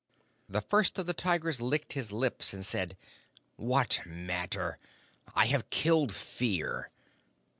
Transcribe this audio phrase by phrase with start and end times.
[0.49, 2.97] The First of the Tigers licked his lips and said:
[3.55, 4.79] 'What matter?
[5.35, 6.89] I have killed Fear.'